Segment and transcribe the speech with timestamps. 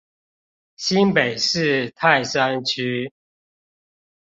[0.77, 3.13] 新北市泰山區